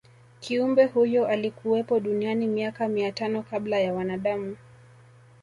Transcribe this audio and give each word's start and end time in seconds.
kiumbe 0.39 0.85
huyo 0.85 1.27
alikuwepo 1.27 1.99
duniani 1.99 2.47
miaka 2.47 2.87
mia 2.87 3.11
tano 3.11 3.43
kabla 3.43 3.79
ya 3.79 3.93
wanadamu 3.93 4.57